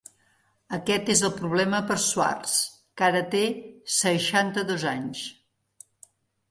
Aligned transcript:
Aquest 0.77 1.11
és 1.13 1.21
el 1.29 1.33
problema 1.41 1.81
per 1.91 1.97
Schwartz, 2.05 2.57
que 3.01 3.07
ara 3.09 3.23
té 3.37 3.43
seixanta-dos 4.01 4.89
anys. 4.97 5.25